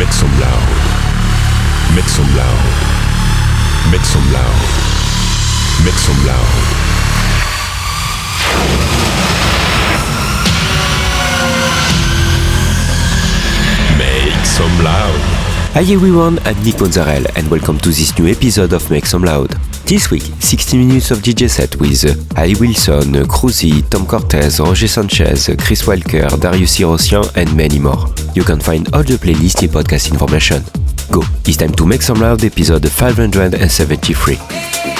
[0.00, 0.68] Make some loud.
[1.94, 2.72] Make some loud.
[3.92, 4.62] Make some loud.
[5.84, 6.56] Make some loud.
[13.98, 15.20] Make some loud.
[15.74, 19.50] Hi everyone, I'm Nick Mozzarella and welcome to this new episode of Make Some Loud.
[19.84, 22.02] This week, 60 minutes of DJ set with
[22.38, 28.06] Ali Wilson, Cruzy, Tom Cortez, Roger Sanchez, Chris Walker, Darius Hirosian and many more.
[28.34, 30.62] you can find all the playlist and podcast information.
[31.10, 34.99] Go, it's time to make some loud episode 573.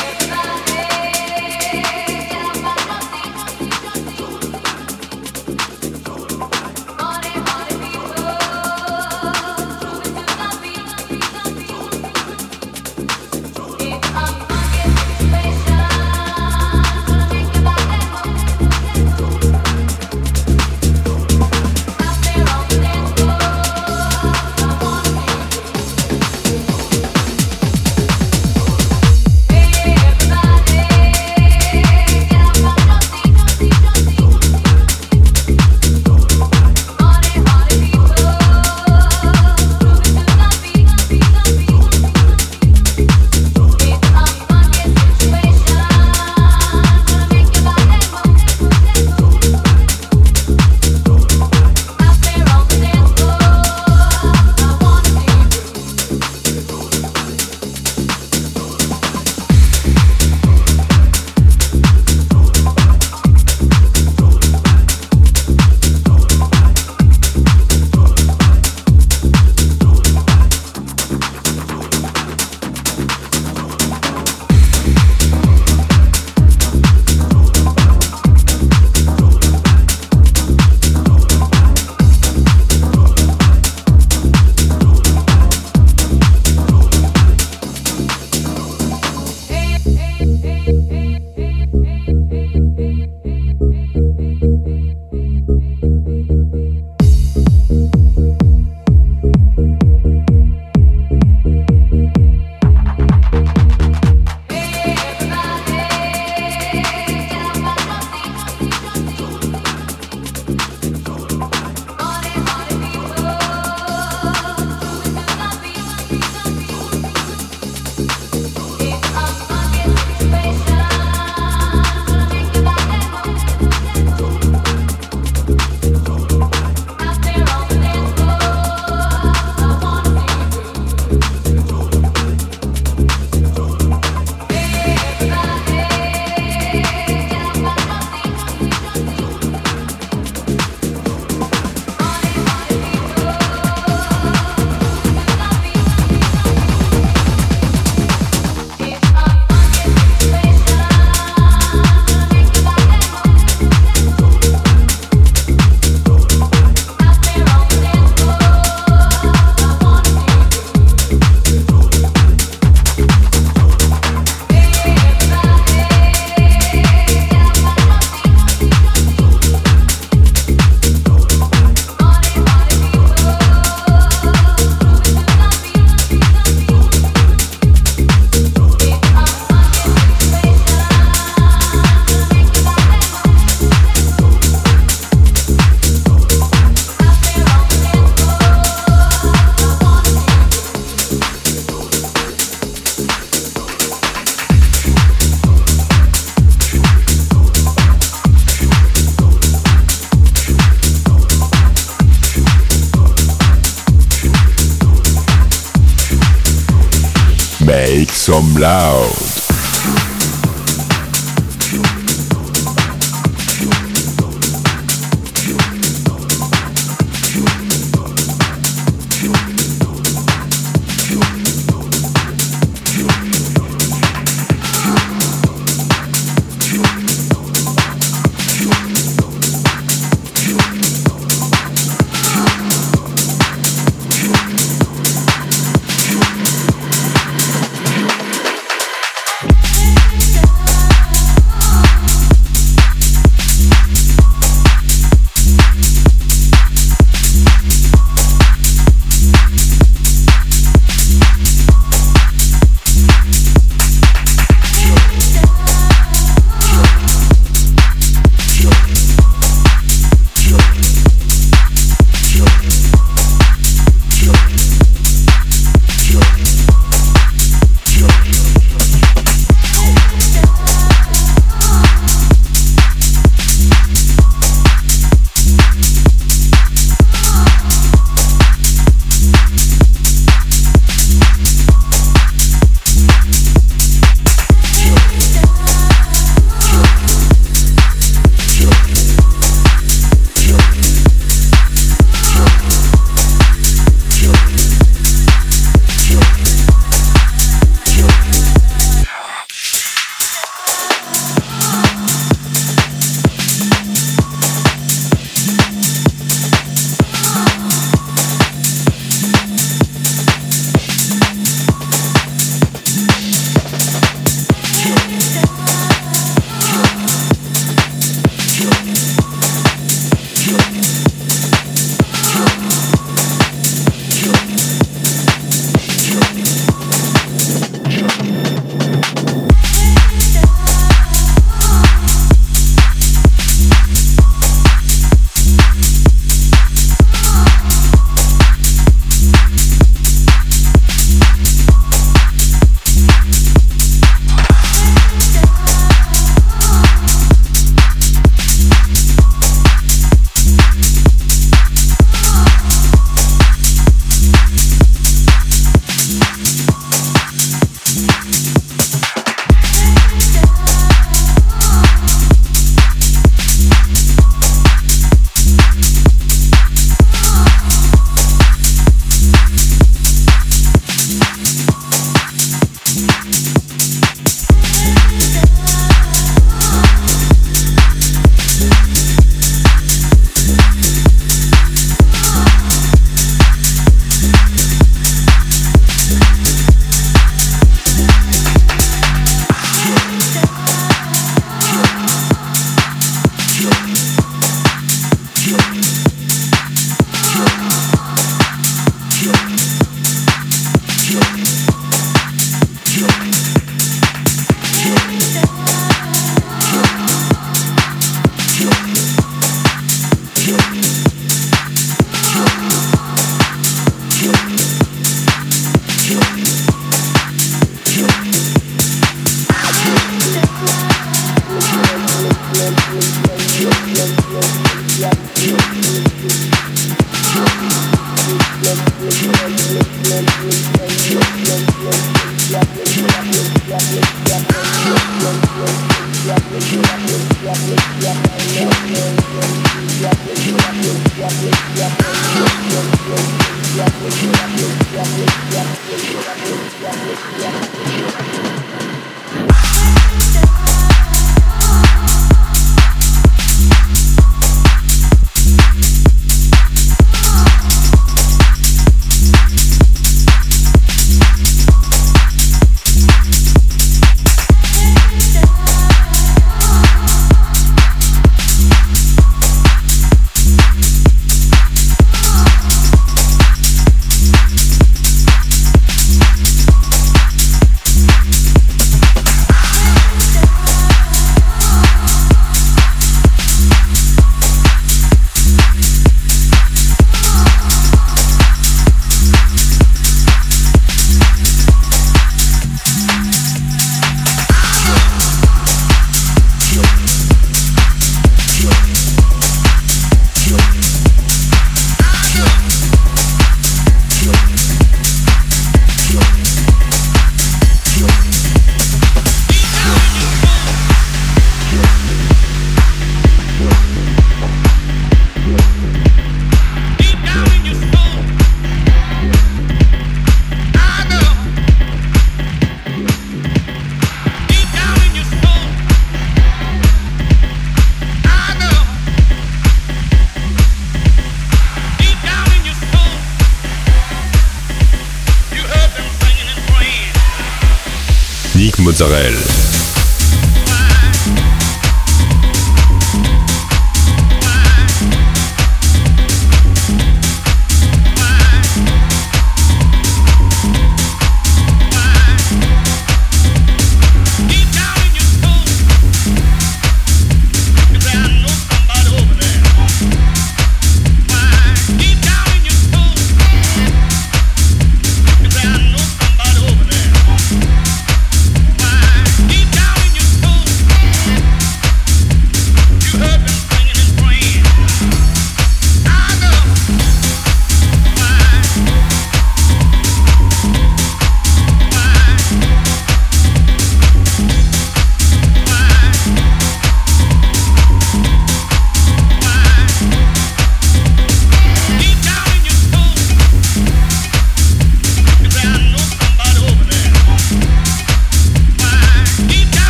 [539.03, 539.70] Israel.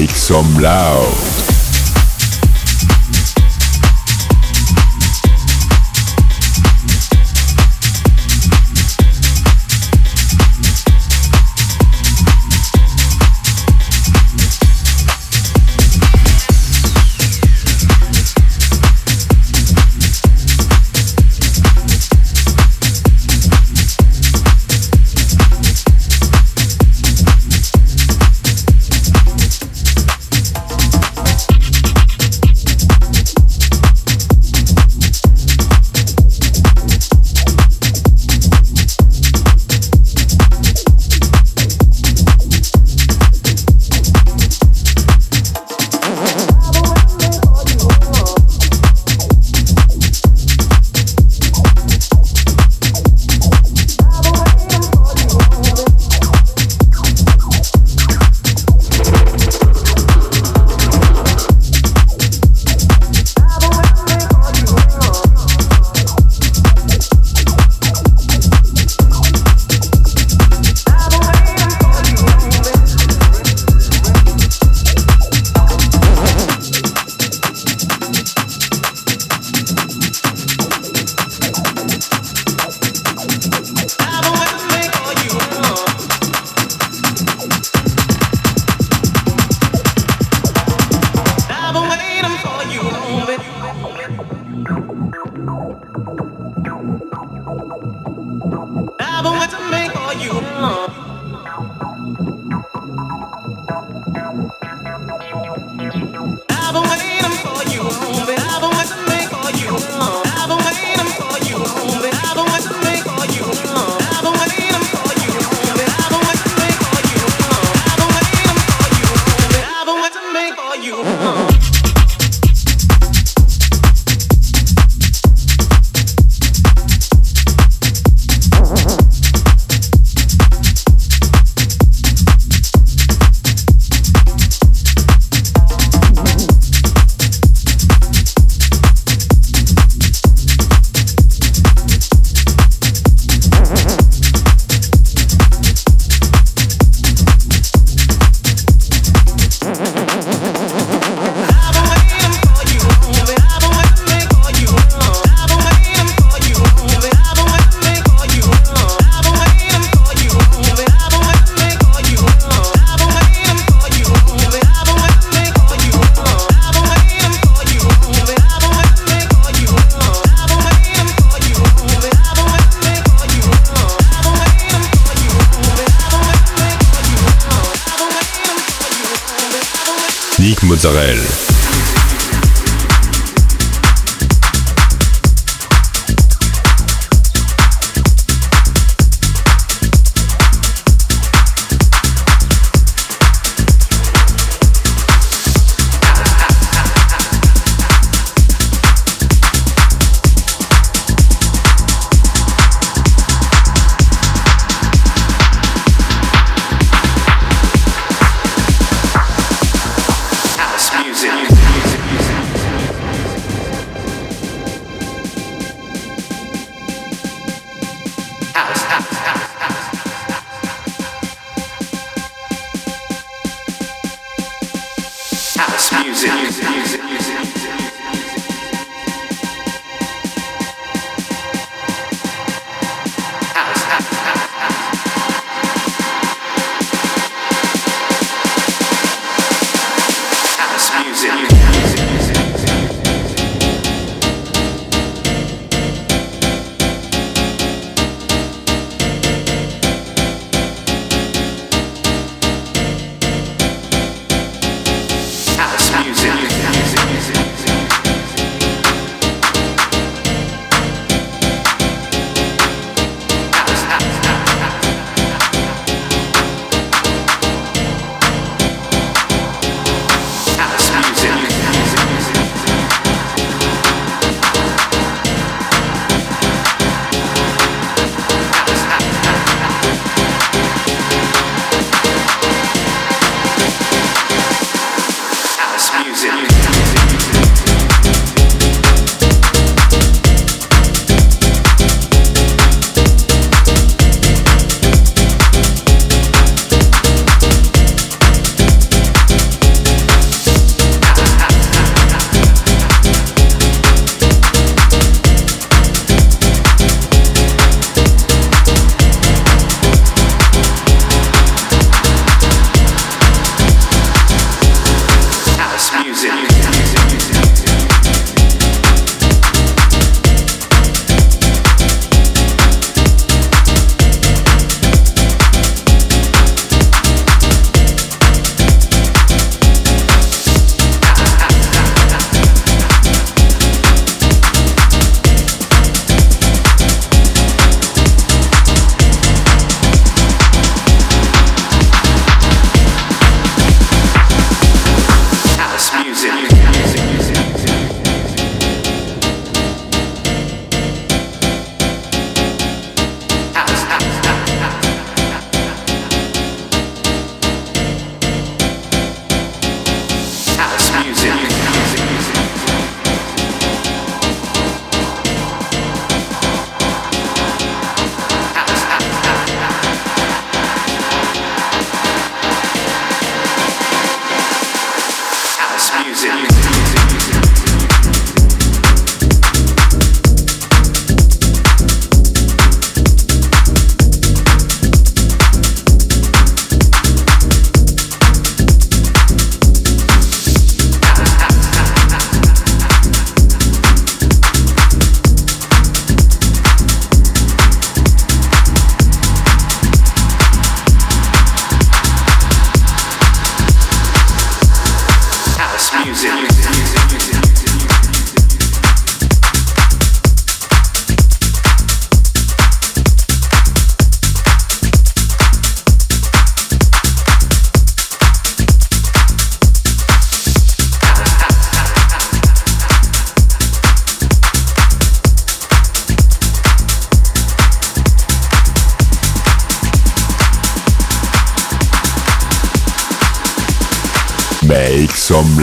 [0.00, 1.39] Make some loud.
[104.62, 107.19] I've been waiting.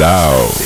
[0.07, 0.56] Tchau.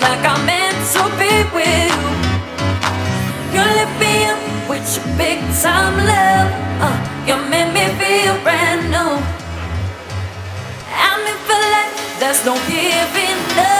[0.00, 2.10] like I'm meant to be with you.
[3.54, 4.18] You lift me
[4.70, 6.48] with your big time love.
[6.86, 6.94] Uh,
[7.28, 9.12] you make me feel brand new.
[11.04, 13.79] I mean, feel like there's no giving up.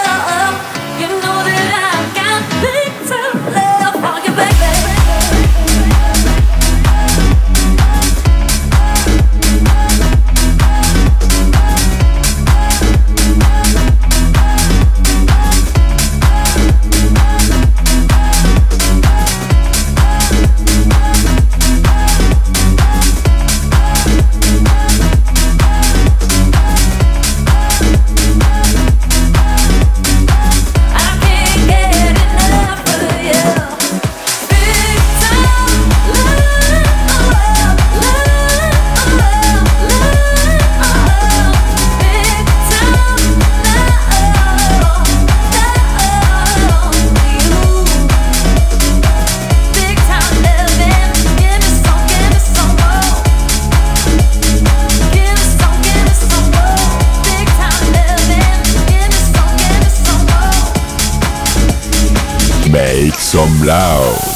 [63.30, 64.29] some loud.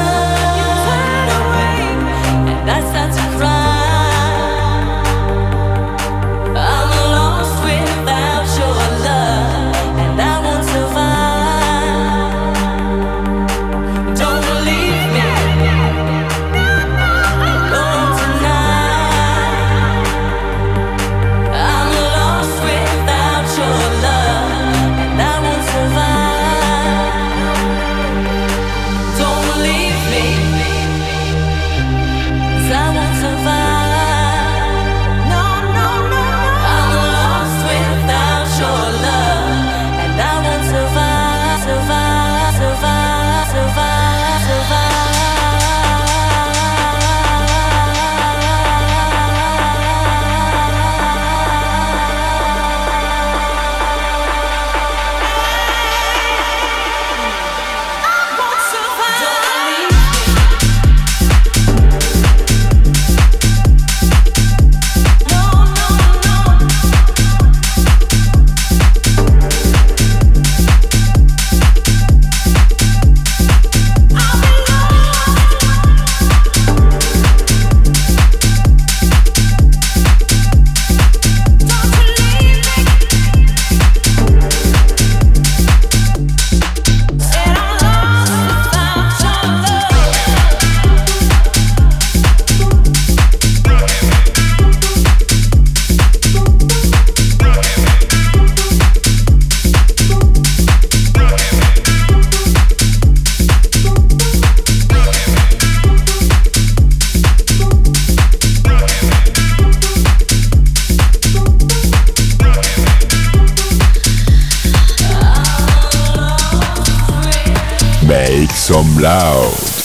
[118.10, 119.79] Make some loud.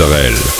[0.00, 0.57] Israel.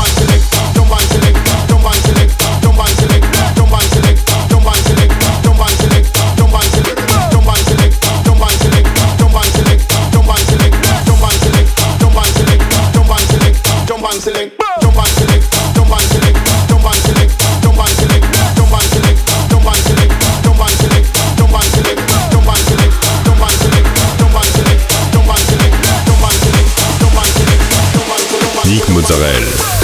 [0.00, 0.29] selector.
[29.10, 29.79] Sorel.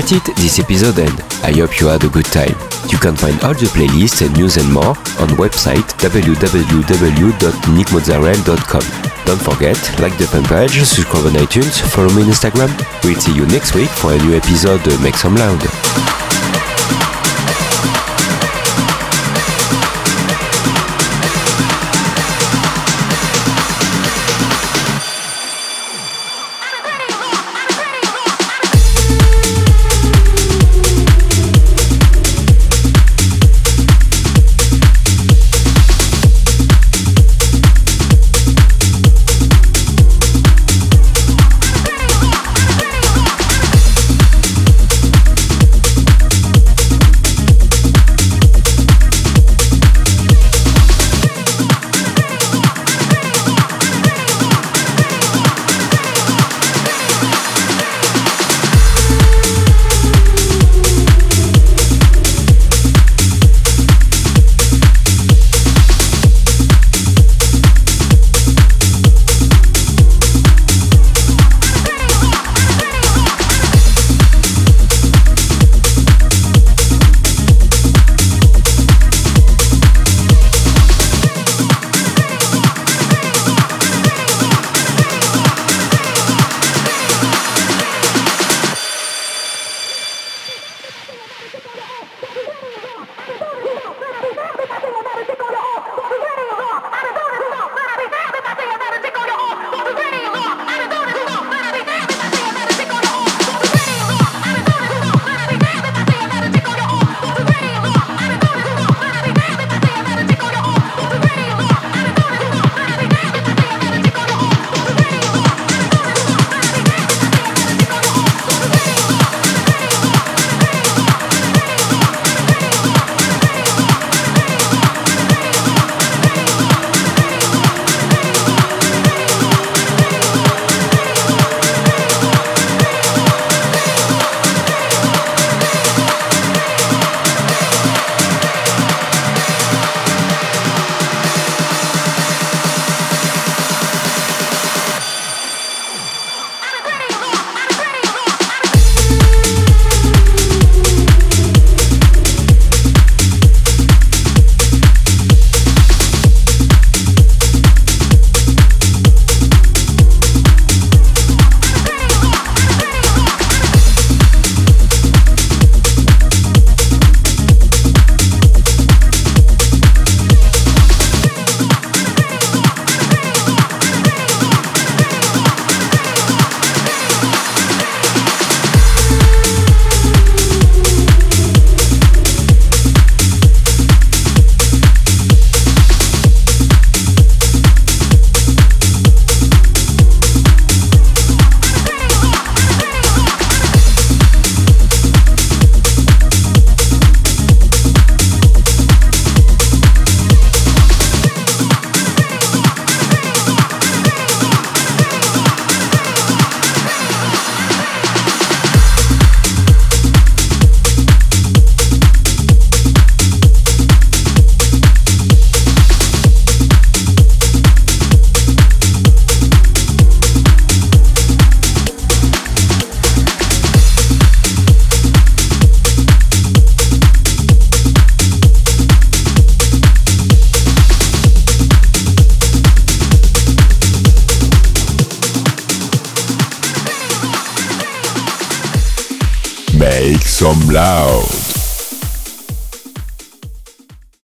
[0.00, 1.20] That's it, this episode end.
[1.44, 2.54] I hope you had a good time.
[2.88, 8.84] You can find all the playlists and news and more on website www.nickmozzarella.com.
[9.26, 12.70] Don't forget, like the fan page, subscribe on iTunes, follow me on Instagram.
[13.04, 16.29] We'll see you next week for a new episode of Make Some Loud.